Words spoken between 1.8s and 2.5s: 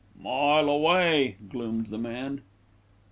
the man.